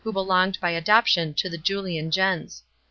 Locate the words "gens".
2.09-2.63